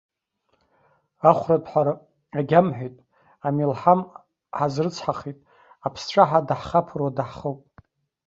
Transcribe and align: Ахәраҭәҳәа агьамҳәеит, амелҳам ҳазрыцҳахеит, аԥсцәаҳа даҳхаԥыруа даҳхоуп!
Ахәраҭәҳәа 1.29 1.81
агьамҳәеит, 2.39 2.95
амелҳам 3.47 4.01
ҳазрыцҳахеит, 4.57 5.39
аԥсцәаҳа 5.85 6.47
даҳхаԥыруа 6.47 7.15
даҳхоуп! 7.17 7.59